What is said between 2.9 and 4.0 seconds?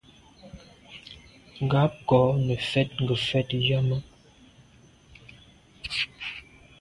ngefet yàme.